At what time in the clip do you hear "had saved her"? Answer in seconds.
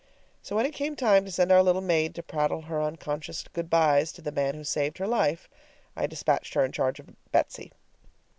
4.61-5.05